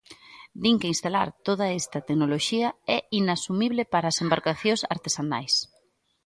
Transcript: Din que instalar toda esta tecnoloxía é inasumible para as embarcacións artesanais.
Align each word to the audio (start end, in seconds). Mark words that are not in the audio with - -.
Din 0.61 0.75
que 0.81 0.91
instalar 0.93 1.29
toda 1.47 1.73
esta 1.81 1.99
tecnoloxía 2.07 2.69
é 2.97 2.99
inasumible 3.21 3.83
para 3.93 4.07
as 4.09 4.21
embarcacións 4.25 4.81
artesanais. 4.95 5.53